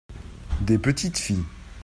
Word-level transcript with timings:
des 0.61 0.79
petites 0.79 1.19
filles. 1.19 1.45